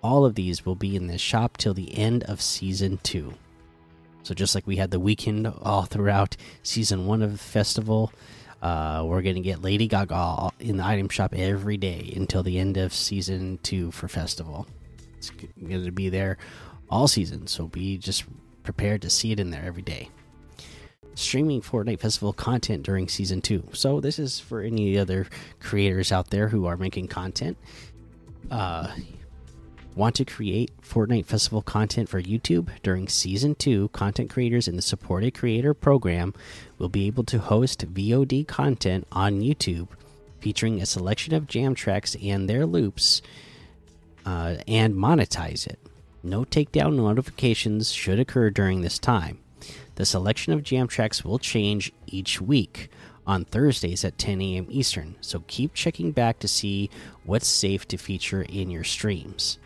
All 0.01 0.25
of 0.25 0.36
these 0.36 0.66
will 0.66 0.75
be 0.75 0.96
in 0.96 1.08
the 1.08 1.18
shop 1.18 1.58
till 1.58 1.74
the 1.74 1.98
end 1.98 2.24
of 2.24 2.42
season 2.42 3.00
two. 3.04 3.34
So 4.24 4.34
just 4.34 4.56
like 4.56 4.68
we 4.68 4.78
had 4.78 4.92
the 4.92 5.00
Weeknd 5.00 5.58
all 5.62 5.84
throughout 5.84 6.38
season 6.63 7.06
one 7.06 7.22
of 7.22 7.32
the 7.32 7.38
festival, 7.38 8.13
uh, 8.62 9.04
we're 9.06 9.22
gonna 9.22 9.39
get 9.39 9.62
Lady 9.62 9.88
Gaga 9.88 10.51
in 10.60 10.78
the 10.78 10.86
item 10.86 11.10
shop 11.10 11.34
every 11.36 11.78
day 11.78 12.13
until 12.16 12.44
the 12.44 12.60
end 12.60 12.78
of 12.78 12.94
season 12.94 13.60
two 13.63 13.92
for 13.92 14.08
festival. 14.08 14.68
It's 15.18 15.32
gonna 15.32 15.92
be 15.92 16.10
there 16.10 16.38
all 16.89 17.08
season, 17.08 17.48
so 17.48 17.68
be 17.68 17.98
just 17.98 18.24
prepared 18.63 19.01
to 19.01 19.10
see 19.10 19.32
it 19.32 19.39
in 19.39 19.51
there 19.51 19.63
every 19.63 19.82
day. 19.82 20.10
Streaming 21.20 21.62
Fortnite 21.62 22.00
Festival 22.00 22.34
content 22.34 22.84
during 22.84 23.08
season 23.08 23.42
two. 23.42 23.64
So 23.74 24.00
this 24.00 24.20
is 24.20 24.40
for 24.40 24.62
any 24.62 24.98
other 24.98 25.28
creators 25.60 26.12
out 26.12 26.30
there 26.30 26.50
who 26.50 26.66
are 26.66 26.78
making 26.78 27.08
content. 27.08 27.58
Uh, 28.50 28.88
Want 29.96 30.16
to 30.16 30.24
create 30.24 30.72
Fortnite 30.82 31.26
Festival 31.26 31.62
content 31.62 32.08
for 32.08 32.22
YouTube? 32.22 32.70
During 32.84 33.10
Season 33.10 33.54
2, 33.56 33.90
content 33.90 34.30
creators 34.30 34.68
in 34.68 34.78
the 34.78 34.82
Supported 34.82 35.34
Creator 35.34 35.74
Program 35.74 36.34
will 36.78 36.88
be 36.88 37.08
able 37.08 37.26
to 37.26 37.40
host 37.40 37.94
VOD 37.94 38.48
content 38.48 39.06
on 39.12 39.42
YouTube 39.42 39.90
featuring 40.40 40.82
a 40.82 40.86
selection 40.86 41.34
of 41.34 41.48
jam 41.48 41.76
tracks 41.76 42.16
and 42.24 42.50
their 42.50 42.66
loops 42.66 43.22
uh, 44.26 44.56
and 44.70 44.96
monetize 44.96 45.68
it. 45.68 45.80
No 46.24 46.46
takedown 46.46 46.96
notifications 46.96 47.92
should 47.92 48.20
occur 48.20 48.52
during 48.52 48.80
this 48.82 49.00
time. 49.00 49.40
The 49.96 50.06
selection 50.06 50.54
of 50.54 50.63
jam 50.63 50.88
tracks 50.88 51.24
will 51.24 51.39
change 51.39 51.92
each 52.08 52.42
week 52.42 52.89
on 53.28 53.46
Thursdays 53.46 54.04
at 54.04 54.18
10 54.18 54.42
a.m. 54.42 54.68
Eastern, 54.70 55.16
so 55.22 55.44
keep 55.48 55.74
checking 55.74 56.12
back 56.12 56.39
to 56.39 56.48
see 56.48 56.89
what's 57.25 57.48
safe 57.48 57.88
to 57.89 57.98
feature 57.98 58.42
in 58.42 58.72
your 58.72 58.84
streams. 58.84 59.60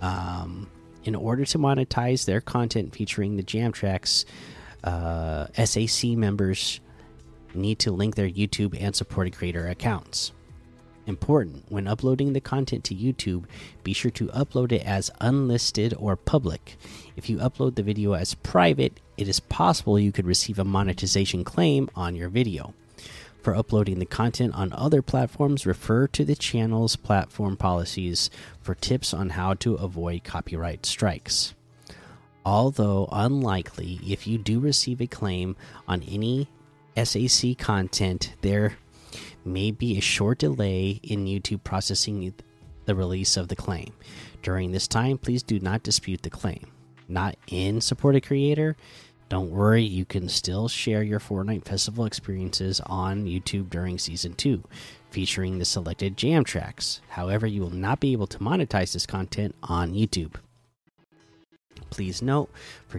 Um, 0.00 0.70
in 1.04 1.14
order 1.14 1.44
to 1.44 1.58
monetize 1.58 2.24
their 2.24 2.40
content 2.40 2.94
featuring 2.94 3.36
the 3.36 3.42
jam 3.42 3.72
tracks, 3.72 4.24
uh, 4.82 5.46
SAC 5.62 6.10
members 6.10 6.80
need 7.54 7.78
to 7.80 7.92
link 7.92 8.14
their 8.14 8.28
YouTube 8.28 8.76
and 8.80 8.94
supported 8.94 9.34
creator 9.34 9.68
accounts. 9.68 10.32
Important 11.06 11.64
when 11.68 11.86
uploading 11.86 12.32
the 12.32 12.40
content 12.40 12.82
to 12.84 12.94
YouTube, 12.94 13.44
be 13.82 13.92
sure 13.92 14.10
to 14.12 14.28
upload 14.28 14.72
it 14.72 14.82
as 14.86 15.10
unlisted 15.20 15.94
or 15.98 16.16
public. 16.16 16.76
If 17.14 17.28
you 17.28 17.38
upload 17.38 17.74
the 17.74 17.82
video 17.82 18.12
as 18.14 18.34
private, 18.34 19.00
it 19.16 19.28
is 19.28 19.38
possible 19.38 19.98
you 19.98 20.12
could 20.12 20.26
receive 20.26 20.58
a 20.58 20.64
monetization 20.64 21.44
claim 21.44 21.90
on 21.94 22.16
your 22.16 22.30
video. 22.30 22.72
For 23.42 23.54
uploading 23.54 23.98
the 23.98 24.06
content 24.06 24.54
on 24.54 24.72
other 24.72 25.02
platforms, 25.02 25.66
refer 25.66 26.06
to 26.08 26.24
the 26.24 26.34
channel's 26.34 26.96
platform 26.96 27.58
policies 27.58 28.30
for 28.62 28.74
tips 28.74 29.12
on 29.12 29.30
how 29.30 29.52
to 29.54 29.74
avoid 29.74 30.24
copyright 30.24 30.86
strikes. 30.86 31.54
Although 32.46 33.06
unlikely, 33.12 34.00
if 34.06 34.26
you 34.26 34.38
do 34.38 34.58
receive 34.60 35.02
a 35.02 35.06
claim 35.06 35.56
on 35.86 36.02
any 36.04 36.48
SAC 36.96 37.58
content, 37.58 38.32
there 38.40 38.78
may 39.44 39.70
be 39.70 39.96
a 39.96 40.00
short 40.00 40.38
delay 40.38 41.00
in 41.02 41.26
YouTube 41.26 41.64
processing 41.64 42.34
the 42.84 42.94
release 42.94 43.36
of 43.36 43.48
the 43.48 43.56
claim. 43.56 43.92
During 44.42 44.72
this 44.72 44.88
time, 44.88 45.18
please 45.18 45.42
do 45.42 45.58
not 45.60 45.82
dispute 45.82 46.22
the 46.22 46.30
claim. 46.30 46.66
Not 47.08 47.36
in 47.46 47.80
support 47.80 48.14
supported 48.14 48.26
creator, 48.26 48.76
don't 49.28 49.50
worry, 49.50 49.82
you 49.82 50.04
can 50.04 50.28
still 50.28 50.68
share 50.68 51.02
your 51.02 51.18
Fortnite 51.18 51.64
Festival 51.64 52.04
experiences 52.04 52.80
on 52.86 53.24
YouTube 53.24 53.70
during 53.70 53.98
Season 53.98 54.34
2, 54.34 54.62
featuring 55.10 55.58
the 55.58 55.64
selected 55.64 56.16
jam 56.16 56.44
tracks. 56.44 57.00
However, 57.08 57.46
you 57.46 57.62
will 57.62 57.70
not 57.70 58.00
be 58.00 58.12
able 58.12 58.26
to 58.28 58.38
monetize 58.38 58.92
this 58.92 59.06
content 59.06 59.54
on 59.62 59.94
YouTube. 59.94 60.34
Please 61.90 62.20
note, 62.20 62.50
for 62.86 62.98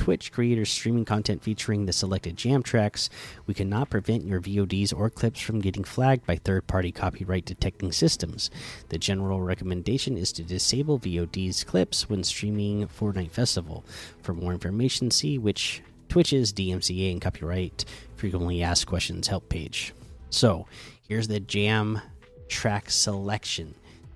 Twitch 0.00 0.32
creators 0.32 0.70
streaming 0.70 1.04
content 1.04 1.42
featuring 1.42 1.84
the 1.84 1.92
selected 1.92 2.34
jam 2.34 2.62
tracks, 2.62 3.10
we 3.46 3.52
cannot 3.52 3.90
prevent 3.90 4.24
your 4.24 4.40
VODs 4.40 4.96
or 4.96 5.10
clips 5.10 5.40
from 5.40 5.60
getting 5.60 5.84
flagged 5.84 6.26
by 6.26 6.36
third 6.36 6.66
party 6.66 6.90
copyright 6.90 7.44
detecting 7.44 7.92
systems. 7.92 8.50
The 8.88 8.96
general 8.96 9.42
recommendation 9.42 10.16
is 10.16 10.32
to 10.32 10.42
disable 10.42 10.98
VODs 10.98 11.66
clips 11.66 12.08
when 12.08 12.24
streaming 12.24 12.88
Fortnite 12.88 13.30
Festival. 13.30 13.84
For 14.22 14.32
more 14.32 14.52
information, 14.52 15.10
see 15.10 15.36
which 15.36 15.82
Twitch's 16.08 16.50
DMCA 16.54 17.12
and 17.12 17.20
copyright 17.20 17.84
frequently 18.16 18.62
asked 18.62 18.86
questions 18.86 19.28
help 19.28 19.50
page. 19.50 19.92
So, 20.30 20.66
here's 21.06 21.28
the 21.28 21.40
jam 21.40 22.00
track 22.48 22.88
selection 22.88 23.74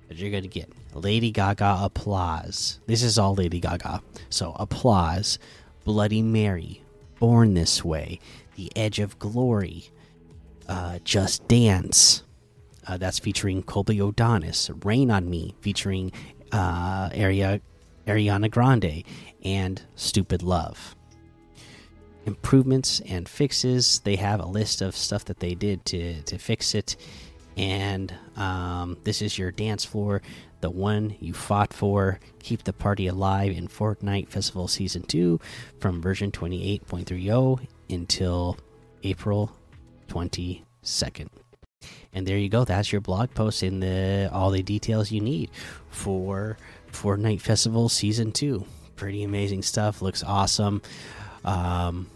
that 0.09 0.17
you're 0.17 0.31
going 0.31 0.45
to 0.45 0.49
get. 0.49 0.73
Lady 0.95 1.31
Gaga 1.31 1.81
applause. 1.83 2.81
This 2.87 3.03
is 3.03 3.19
all 3.19 3.35
Lady 3.35 3.61
Gaga. 3.61 4.01
So, 4.31 4.57
applause 4.59 5.39
Bloody 5.85 6.23
Mary, 6.23 6.83
Born 7.21 7.55
This 7.55 7.85
Way, 7.85 8.19
The 8.57 8.73
Edge 8.75 8.99
of 8.99 9.19
Glory, 9.19 9.91
uh, 10.69 10.99
Just 11.05 11.47
Dance. 11.47 12.23
Uh, 12.87 12.97
that's 12.97 13.19
featuring 13.19 13.63
Colby 13.63 14.01
O'Donis. 14.01 14.71
Rain 14.83 15.11
on 15.11 15.29
Me, 15.31 15.55
featuring 15.61 16.13
uh, 16.53 17.11
Aria, 17.17 17.61
Ariana 18.07 18.51
Grande, 18.51 19.05
and 19.43 19.83
Stupid 19.95 20.43
Love. 20.43 20.97
Improvements 22.27 23.01
and 23.07 23.29
fixes. 23.29 24.01
They 24.01 24.17
have 24.17 24.41
a 24.41 24.47
list 24.47 24.81
of 24.81 24.97
stuff 24.97 25.27
that 25.27 25.41
they 25.41 25.55
did 25.55 25.85
to, 25.87 26.23
to 26.23 26.39
fix 26.39 26.75
it. 26.75 26.97
And 27.57 28.13
um, 28.37 28.97
this 29.05 29.23
is 29.23 29.39
your 29.39 29.51
dance 29.51 29.85
floor 29.85 30.23
the 30.65 30.71
one 30.71 31.15
you 31.21 31.35
fought 31.35 31.75
for. 31.75 32.19
Keep 32.39 32.65
the 32.65 32.73
party 32.73 33.07
alive 33.07 33.55
in 33.55 33.69
Fortnite 33.69 34.31
Festival 34.31 34.67
Season 34.67 35.03
2 35.03 35.39
from 35.79 36.01
version 36.01 36.33
28.30 36.33 37.67
until 37.91 38.57
April 39.03 39.55
22nd. 40.09 41.29
And 42.15 42.27
there 42.27 42.39
you 42.39 42.49
go. 42.49 42.65
That's 42.65 42.91
your 42.91 43.03
blog 43.03 43.35
post 43.35 43.63
in 43.63 43.81
the 43.81 44.31
all 44.33 44.51
the 44.51 44.63
details 44.63 45.13
you 45.13 45.21
need 45.21 45.51
for 45.91 46.57
Fortnite 46.91 47.43
Festival 47.43 47.91
Season 47.91 48.33
2. 48.33 48.65
Pretty 48.97 49.23
amazing 49.23 49.61
stuff. 49.61 50.01
Looks 50.01 50.23
awesome. 50.23 50.81
Um, 51.45 52.09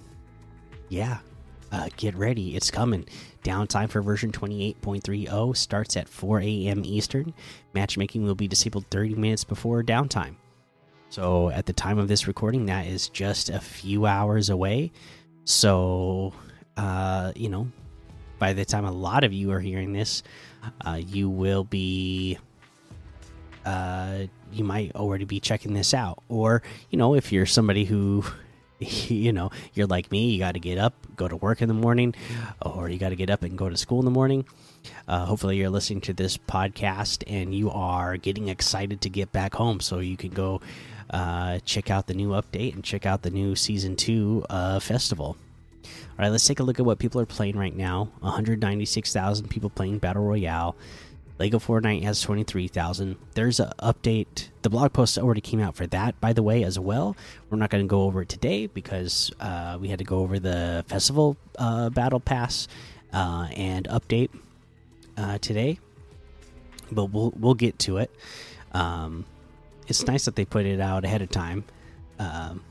yeah, 0.89 1.19
uh, 1.71 1.91
get 1.99 2.15
ready. 2.15 2.57
It's 2.57 2.71
coming. 2.71 3.05
Downtime 3.49 3.89
for 3.89 4.03
version 4.03 4.31
28.30 4.31 5.57
starts 5.57 5.97
at 5.97 6.07
4 6.07 6.41
a.m. 6.41 6.83
Eastern. 6.85 7.33
Matchmaking 7.73 8.23
will 8.23 8.35
be 8.35 8.47
disabled 8.47 8.85
30 8.91 9.15
minutes 9.15 9.43
before 9.43 9.83
downtime. 9.83 10.35
So, 11.09 11.49
at 11.49 11.65
the 11.65 11.73
time 11.73 11.99
of 11.99 12.09
this 12.09 12.27
recording, 12.27 12.67
that 12.67 12.87
is 12.87 13.09
just 13.09 13.49
a 13.49 13.59
few 13.59 14.05
hours 14.05 14.51
away. 14.51 14.93
So, 15.47 16.35
uh, 16.77 17.33
you 17.35 17.49
know, 17.49 17.69
by 18.39 18.53
the 18.53 18.67
time 18.67 18.85
a 18.85 18.93
lot 18.93 19.25
of 19.25 19.33
you 19.33 19.51
are 19.53 19.61
hearing 19.61 19.95
this, 19.95 20.23
uh, 20.85 21.01
you 21.03 21.31
will 21.31 21.65
be. 21.65 22.37
Uh, 23.65 24.27
you 24.53 24.65
might 24.65 24.95
already 24.95 25.25
be 25.25 25.41
checking 25.41 25.73
this 25.73 25.95
out. 25.95 26.23
Or, 26.29 26.63
you 26.91 26.99
know, 26.99 27.15
if 27.15 27.33
you're 27.33 27.47
somebody 27.47 27.87
who 27.87 28.25
you 29.09 29.33
know 29.33 29.51
you're 29.75 29.87
like 29.87 30.11
me 30.13 30.31
you 30.31 30.39
got 30.39 30.53
to 30.53 30.61
get 30.61 30.79
up 30.79 30.95
go 31.19 31.29
to 31.29 31.37
work 31.37 31.61
in 31.61 31.69
the 31.69 31.75
morning 31.75 32.15
or 32.63 32.89
you 32.89 32.99
got 32.99 33.11
to 33.11 33.17
get 33.17 33.29
up 33.29 33.43
and 33.43 33.59
go 33.59 33.69
to 33.69 33.77
school 33.77 33.99
in 33.99 34.05
the 34.05 34.11
morning. 34.11 34.47
Uh, 35.07 35.27
hopefully 35.27 35.57
you're 35.57 35.69
listening 35.69 36.01
to 36.01 36.13
this 36.15 36.39
podcast 36.39 37.25
and 37.27 37.55
you 37.55 37.71
are 37.71 38.17
getting 38.17 38.49
excited 38.49 39.01
to 39.03 39.11
get 39.11 39.33
back 39.33 39.55
home 39.55 39.81
so 39.81 39.99
you 39.99 40.17
can 40.17 40.31
go 40.31 40.61
uh, 41.11 41.59
check 41.65 41.91
out 41.91 42.07
the 42.07 42.15
new 42.15 42.31
update 42.31 42.75
and 42.75 42.85
check 42.85 43.05
out 43.05 43.23
the 43.23 43.31
new 43.31 43.57
season 43.57 43.97
two 43.97 44.45
uh, 44.49 44.79
festival. 44.79 45.37
All 45.85 46.25
right 46.25 46.29
let's 46.29 46.47
take 46.47 46.61
a 46.61 46.63
look 46.63 46.79
at 46.79 46.87
what 46.87 46.99
people 46.99 47.21
are 47.21 47.27
playing 47.27 47.57
right 47.57 47.75
now. 47.75 48.11
196000 48.21 49.49
people 49.49 49.71
playing 49.71 49.99
battle 49.99 50.25
royale 50.25 50.77
Lego 51.39 51.59
Fortnite 51.59 52.03
has 52.03 52.21
23,000. 52.21 53.17
There's 53.35 53.61
an 53.61 53.71
update. 53.79 54.49
The 54.63 54.71
blog 54.71 54.93
post 54.93 55.17
already 55.19 55.41
came 55.41 55.61
out 55.61 55.77
for 55.77 55.87
that, 55.89 56.21
by 56.21 56.33
the 56.33 56.43
way, 56.43 56.65
as 56.65 56.79
well. 56.79 57.17
We're 57.49 57.59
not 57.59 57.71
going 57.71 57.85
to 57.85 57.89
go 57.89 58.03
over 58.03 58.23
it 58.23 58.29
today 58.29 58.67
because 58.67 59.33
uh, 59.39 59.79
we 59.81 59.89
had 59.89 60.01
to 60.01 60.05
go 60.05 60.19
over 60.19 60.41
the 60.41 60.85
festival 60.89 61.37
uh, 61.59 61.91
battle 61.91 62.19
pass 62.19 62.67
uh, 63.13 63.49
and 63.57 63.87
update 63.89 64.31
uh, 65.17 65.39
today. 65.39 65.79
But 66.91 67.07
we'll 67.07 67.33
we'll 67.37 67.55
get 67.55 67.79
to 67.81 67.99
it. 67.99 68.11
Um, 68.73 69.25
it's 69.87 70.07
nice 70.07 70.25
that 70.25 70.35
they 70.35 70.45
put 70.45 70.67
it 70.67 70.81
out 70.81 71.05
ahead 71.05 71.23
of 71.23 71.31
time. 71.31 71.65
Um, 72.19 72.63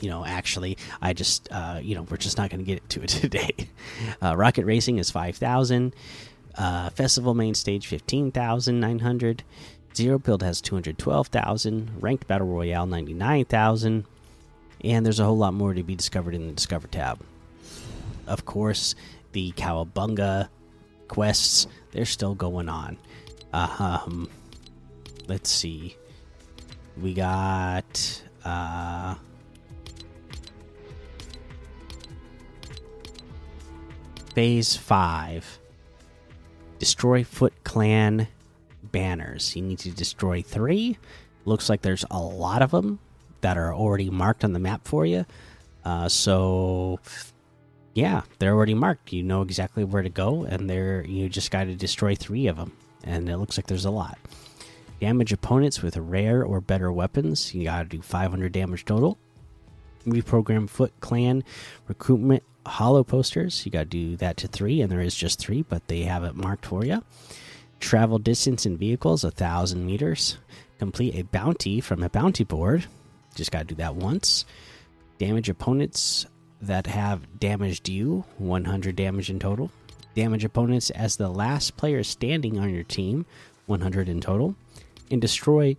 you 0.00 0.10
know, 0.10 0.24
actually, 0.24 0.76
I 1.00 1.12
just, 1.12 1.48
uh, 1.50 1.80
you 1.82 1.94
know, 1.94 2.02
we're 2.02 2.16
just 2.16 2.36
not 2.36 2.50
going 2.50 2.64
to 2.64 2.66
get 2.66 2.88
to 2.90 3.02
it 3.02 3.08
today. 3.08 3.50
Uh, 4.22 4.36
Rocket 4.36 4.64
Racing 4.64 4.98
is 4.98 5.10
5,000 5.10 5.94
Uh, 6.58 6.90
Festival 6.90 7.34
main 7.34 7.54
stage 7.54 7.86
15,900. 7.86 9.42
Zero 9.94 10.18
build 10.18 10.42
has 10.42 10.60
212,000. 10.60 11.90
Ranked 12.00 12.26
Battle 12.26 12.46
Royale 12.46 12.86
99,000. 12.86 14.04
And 14.84 15.06
there's 15.06 15.20
a 15.20 15.24
whole 15.24 15.38
lot 15.38 15.54
more 15.54 15.74
to 15.74 15.82
be 15.82 15.94
discovered 15.94 16.34
in 16.34 16.46
the 16.46 16.52
Discover 16.52 16.88
tab. 16.88 17.20
Of 18.26 18.44
course, 18.44 18.94
the 19.32 19.52
Cowabunga 19.52 20.48
quests, 21.08 21.66
they're 21.92 22.04
still 22.04 22.34
going 22.34 22.68
on. 22.68 22.98
Uh, 23.52 24.02
um, 24.06 24.28
let's 25.28 25.50
see. 25.50 25.96
We 27.00 27.14
got. 27.14 28.22
Uh, 28.44 29.16
phase 34.34 34.76
5 34.76 35.58
Destroy 36.78 37.24
Foot 37.24 37.52
Clan 37.64 38.28
banners. 38.82 39.56
You 39.56 39.62
need 39.62 39.78
to 39.80 39.90
destroy 39.90 40.42
three. 40.42 40.98
Looks 41.44 41.68
like 41.68 41.82
there's 41.82 42.04
a 42.10 42.20
lot 42.20 42.62
of 42.62 42.70
them 42.70 42.98
that 43.40 43.56
are 43.56 43.74
already 43.74 44.10
marked 44.10 44.44
on 44.44 44.52
the 44.52 44.58
map 44.58 44.86
for 44.86 45.06
you. 45.06 45.24
Uh, 45.84 46.08
so, 46.08 46.98
yeah, 47.94 48.22
they're 48.38 48.54
already 48.54 48.74
marked. 48.74 49.12
You 49.12 49.22
know 49.22 49.42
exactly 49.42 49.84
where 49.84 50.02
to 50.02 50.08
go, 50.08 50.44
and 50.44 50.68
they're 50.68 51.04
you 51.04 51.28
just 51.28 51.50
got 51.50 51.64
to 51.64 51.74
destroy 51.74 52.14
three 52.14 52.46
of 52.46 52.56
them. 52.56 52.72
And 53.04 53.28
it 53.28 53.36
looks 53.36 53.56
like 53.56 53.66
there's 53.66 53.84
a 53.84 53.90
lot. 53.90 54.18
Damage 55.00 55.32
opponents 55.32 55.82
with 55.82 55.96
rare 55.96 56.42
or 56.42 56.60
better 56.60 56.90
weapons. 56.90 57.54
You 57.54 57.64
got 57.64 57.82
to 57.82 57.84
do 57.84 58.02
500 58.02 58.50
damage 58.50 58.84
total. 58.84 59.18
Reprogram 60.06 60.68
Foot 60.68 60.92
Clan 61.00 61.44
recruitment 61.88 62.42
hollow 62.66 63.04
posters. 63.04 63.64
You 63.64 63.72
got 63.72 63.80
to 63.80 63.84
do 63.86 64.16
that 64.16 64.36
to 64.38 64.48
three, 64.48 64.80
and 64.80 64.90
there 64.90 65.00
is 65.00 65.14
just 65.14 65.38
three, 65.38 65.62
but 65.62 65.86
they 65.88 66.02
have 66.02 66.24
it 66.24 66.34
marked 66.34 66.66
for 66.66 66.84
you. 66.84 67.02
Travel 67.80 68.18
distance 68.18 68.66
in 68.66 68.76
vehicles, 68.76 69.24
a 69.24 69.30
thousand 69.30 69.86
meters. 69.86 70.38
Complete 70.78 71.14
a 71.14 71.22
bounty 71.22 71.80
from 71.80 72.02
a 72.02 72.08
bounty 72.08 72.44
board. 72.44 72.86
Just 73.34 73.50
got 73.50 73.60
to 73.60 73.64
do 73.64 73.74
that 73.76 73.96
once. 73.96 74.44
Damage 75.18 75.48
opponents 75.48 76.26
that 76.60 76.86
have 76.86 77.38
damaged 77.38 77.88
you, 77.88 78.24
100 78.38 78.96
damage 78.96 79.30
in 79.30 79.38
total. 79.38 79.70
Damage 80.14 80.44
opponents 80.44 80.90
as 80.90 81.16
the 81.16 81.28
last 81.28 81.76
player 81.76 82.02
standing 82.02 82.58
on 82.58 82.72
your 82.72 82.82
team, 82.82 83.26
100 83.66 84.08
in 84.08 84.20
total. 84.20 84.54
And 85.10 85.20
destroy 85.20 85.76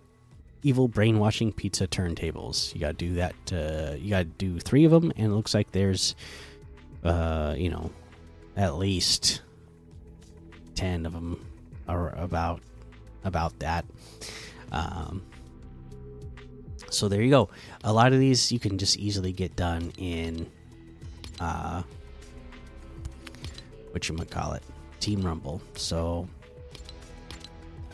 evil 0.62 0.88
brainwashing 0.88 1.52
pizza 1.52 1.86
turntables. 1.86 2.74
You 2.74 2.80
got 2.80 2.98
to 2.98 3.06
do 3.06 3.14
that. 3.14 3.34
Uh, 3.52 3.96
you 3.96 4.10
got 4.10 4.18
to 4.18 4.24
do 4.24 4.58
three 4.58 4.84
of 4.84 4.90
them, 4.90 5.12
and 5.16 5.32
it 5.32 5.34
looks 5.34 5.54
like 5.54 5.72
there's 5.72 6.14
uh, 7.04 7.54
you 7.56 7.70
know, 7.70 7.90
at 8.56 8.76
least 8.76 9.42
ten 10.74 11.06
of 11.06 11.12
them 11.12 11.44
are 11.88 12.10
about 12.16 12.60
about 13.24 13.58
that. 13.60 13.84
Um, 14.72 15.22
so 16.90 17.08
there 17.08 17.22
you 17.22 17.30
go. 17.30 17.48
A 17.84 17.92
lot 17.92 18.12
of 18.12 18.18
these 18.18 18.50
you 18.50 18.58
can 18.58 18.78
just 18.78 18.98
easily 18.98 19.32
get 19.32 19.56
done 19.56 19.92
in, 19.98 20.50
uh, 21.40 21.82
what 23.90 24.08
you 24.08 24.14
might 24.14 24.30
call 24.30 24.52
it, 24.52 24.62
Team 25.00 25.22
Rumble. 25.22 25.60
So, 25.74 26.28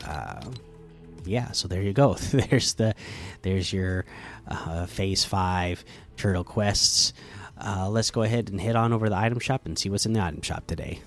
uh, 0.05 0.41
yeah. 1.25 1.51
So 1.51 1.67
there 1.67 1.81
you 1.81 1.93
go. 1.93 2.13
there's 2.31 2.73
the, 2.75 2.95
there's 3.41 3.71
your 3.73 4.05
uh, 4.47 4.85
Phase 4.85 5.25
Five 5.25 5.83
Turtle 6.17 6.43
Quests 6.43 7.13
uh, 7.59 7.89
let's 7.89 8.11
go 8.11 8.23
ahead 8.23 8.49
and 8.49 8.59
head 8.59 8.75
on 8.75 8.93
over 8.93 9.05
to 9.05 9.09
the 9.09 9.17
item 9.17 9.39
shop 9.39 9.65
and 9.65 9.77
see 9.77 9.89
what's 9.89 10.05
in 10.05 10.13
the 10.13 10.21
item 10.21 10.41
shop 10.41 10.65
today. 10.67 10.99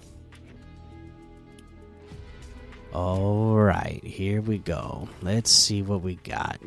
All 2.92 3.54
right, 3.54 4.02
here 4.02 4.40
we 4.40 4.58
go. 4.58 5.08
Let's 5.20 5.50
see 5.50 5.82
what 5.82 6.02
we 6.02 6.16
got. 6.16 6.58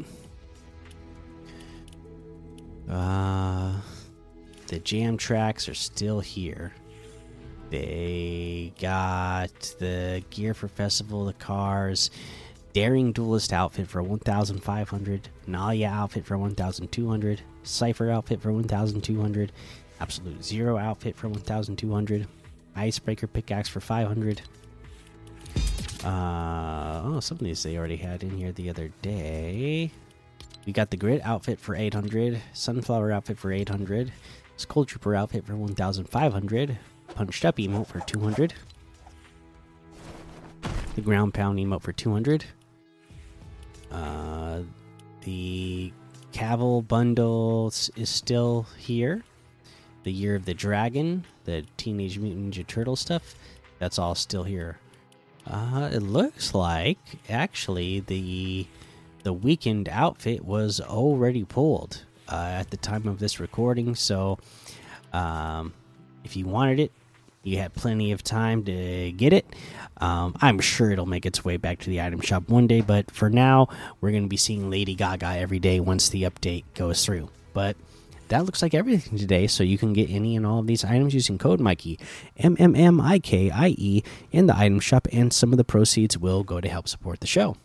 Uh, 2.87 3.73
the 4.67 4.79
jam 4.79 5.17
tracks 5.17 5.67
are 5.67 5.73
still 5.73 6.19
here. 6.19 6.73
They 7.71 8.73
got 8.79 9.75
the 9.79 10.23
gear 10.29 10.53
for 10.53 10.67
festival, 10.67 11.25
the 11.25 11.33
cars, 11.33 12.11
daring 12.73 13.11
duelist 13.11 13.53
outfit 13.53 13.87
for 13.87 14.01
1,500, 14.01 15.29
Nalia 15.47 15.91
outfit 15.91 16.25
for 16.25 16.37
1,200, 16.37 17.41
Cipher 17.63 18.09
outfit 18.09 18.41
for 18.41 18.51
1,200. 18.51 19.51
Absolute 19.99 20.43
Zero 20.43 20.77
outfit 20.77 21.15
for 21.15 21.29
1,200. 21.29 22.27
Icebreaker 22.75 23.27
pickaxe 23.27 23.69
for 23.69 23.79
500. 23.79 24.41
Uh, 26.03 27.01
oh, 27.03 27.19
some 27.19 27.37
of 27.37 27.43
these 27.43 27.61
they 27.61 27.77
already 27.77 27.97
had 27.97 28.23
in 28.23 28.31
here 28.31 28.51
the 28.51 28.69
other 28.69 28.91
day. 29.03 29.91
We 30.65 30.73
got 30.73 30.89
the 30.89 30.97
Grid 30.97 31.21
outfit 31.23 31.59
for 31.59 31.75
800. 31.75 32.41
Sunflower 32.53 33.11
outfit 33.11 33.37
for 33.37 33.51
800. 33.51 34.11
Skull 34.57 34.85
Trooper 34.85 35.15
outfit 35.15 35.45
for 35.45 35.55
1,500. 35.55 36.79
Punched 37.13 37.45
Up 37.45 37.57
emote 37.57 37.87
for 37.87 37.99
200. 37.99 38.53
The 40.95 41.01
Ground 41.01 41.35
Pound 41.35 41.59
emote 41.59 41.81
for 41.81 41.91
200. 41.91 42.45
Cavill 46.51 46.85
bundle 46.85 47.67
is 47.69 48.09
still 48.09 48.65
here. 48.77 49.23
The 50.03 50.11
Year 50.11 50.35
of 50.35 50.43
the 50.43 50.53
Dragon, 50.53 51.23
the 51.45 51.63
Teenage 51.77 52.17
Mutant 52.17 52.53
Ninja 52.53 52.67
Turtle 52.67 52.97
stuff, 52.97 53.35
that's 53.79 53.97
all 53.97 54.15
still 54.15 54.43
here. 54.43 54.77
Uh, 55.47 55.89
it 55.93 56.01
looks 56.01 56.53
like 56.53 56.99
actually 57.29 58.01
the 58.01 58.67
the 59.23 59.33
Weeknd 59.33 59.87
outfit 59.87 60.43
was 60.43 60.81
already 60.81 61.45
pulled 61.45 62.03
uh, 62.27 62.49
at 62.59 62.69
the 62.69 62.77
time 62.77 63.07
of 63.07 63.19
this 63.19 63.39
recording. 63.39 63.95
So, 63.95 64.37
um, 65.13 65.73
if 66.25 66.35
you 66.35 66.47
wanted 66.47 66.79
it, 66.81 66.91
you 67.43 67.57
had 67.57 67.73
plenty 67.73 68.11
of 68.11 68.23
time 68.23 68.63
to 68.65 69.11
get 69.11 69.33
it. 69.33 69.45
Um, 69.97 70.35
I'm 70.41 70.59
sure 70.59 70.91
it'll 70.91 71.05
make 71.05 71.25
its 71.25 71.43
way 71.43 71.57
back 71.57 71.79
to 71.79 71.89
the 71.89 72.01
item 72.01 72.21
shop 72.21 72.49
one 72.49 72.67
day, 72.67 72.81
but 72.81 73.11
for 73.11 73.29
now, 73.29 73.67
we're 73.99 74.11
going 74.11 74.23
to 74.23 74.29
be 74.29 74.37
seeing 74.37 74.69
Lady 74.69 74.95
Gaga 74.95 75.37
every 75.37 75.59
day 75.59 75.79
once 75.79 76.09
the 76.09 76.23
update 76.23 76.63
goes 76.75 77.05
through. 77.05 77.29
But 77.53 77.75
that 78.27 78.45
looks 78.45 78.61
like 78.61 78.73
everything 78.73 79.19
today. 79.19 79.45
So 79.47 79.63
you 79.63 79.77
can 79.77 79.91
get 79.93 80.09
any 80.09 80.35
and 80.35 80.45
all 80.45 80.59
of 80.59 80.67
these 80.67 80.85
items 80.85 81.13
using 81.13 81.37
code 81.37 81.59
Mikey, 81.59 81.99
M 82.37 82.55
M 82.59 82.75
M 82.75 83.01
I 83.01 83.19
K 83.19 83.51
I 83.51 83.75
E, 83.77 84.03
in 84.31 84.47
the 84.47 84.57
item 84.57 84.79
shop, 84.79 85.07
and 85.11 85.33
some 85.33 85.51
of 85.51 85.57
the 85.57 85.63
proceeds 85.63 86.17
will 86.17 86.43
go 86.43 86.61
to 86.61 86.69
help 86.69 86.87
support 86.87 87.19
the 87.19 87.27
show. 87.27 87.57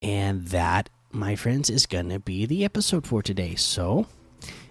And 0.00 0.46
that, 0.46 0.88
my 1.12 1.36
friends, 1.36 1.70
is 1.70 1.86
going 1.86 2.08
to 2.08 2.18
be 2.18 2.46
the 2.46 2.64
episode 2.64 3.06
for 3.06 3.22
today. 3.22 3.54
So 3.54 4.06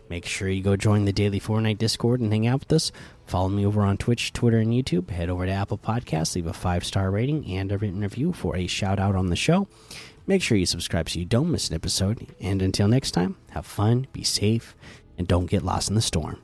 make 0.09 0.25
sure 0.25 0.49
you 0.49 0.63
go 0.63 0.75
join 0.75 1.05
the 1.05 1.13
Daily 1.13 1.39
Fortnite 1.39 1.77
Discord 1.77 2.19
and 2.19 2.31
hang 2.31 2.47
out 2.47 2.61
with 2.61 2.73
us. 2.73 2.91
Follow 3.25 3.49
me 3.49 3.65
over 3.65 3.81
on 3.81 3.97
Twitch, 3.97 4.33
Twitter, 4.33 4.59
and 4.59 4.71
YouTube. 4.71 5.09
Head 5.09 5.29
over 5.29 5.45
to 5.45 5.51
Apple 5.51 5.77
Podcasts, 5.77 6.35
leave 6.35 6.47
a 6.47 6.53
five 6.53 6.85
star 6.85 7.11
rating 7.11 7.45
and 7.47 7.71
a 7.71 7.77
written 7.77 8.01
review 8.01 8.33
for 8.33 8.55
a 8.55 8.67
shout 8.67 8.99
out 8.99 9.15
on 9.15 9.27
the 9.27 9.35
show. 9.35 9.67
Make 10.27 10.41
sure 10.41 10.57
you 10.57 10.65
subscribe 10.65 11.09
so 11.09 11.19
you 11.19 11.25
don't 11.25 11.51
miss 11.51 11.69
an 11.69 11.75
episode. 11.75 12.27
And 12.39 12.61
until 12.61 12.87
next 12.87 13.11
time, 13.11 13.37
have 13.51 13.65
fun, 13.65 14.07
be 14.11 14.23
safe, 14.23 14.75
and 15.17 15.27
don't 15.27 15.49
get 15.49 15.63
lost 15.63 15.89
in 15.89 15.95
the 15.95 16.01
storm. 16.01 16.41